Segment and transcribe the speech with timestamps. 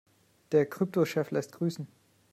[0.51, 1.87] Der Kryptochef lässt grüßen.